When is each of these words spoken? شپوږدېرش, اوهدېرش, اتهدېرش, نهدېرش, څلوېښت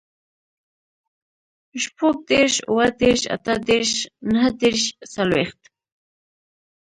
شپوږدېرش, 1.83 2.55
اوهدېرش, 2.71 3.21
اتهدېرش, 3.35 3.91
نهدېرش, 4.31 4.83
څلوېښت 5.13 5.61